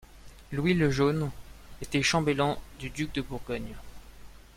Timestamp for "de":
3.13-3.21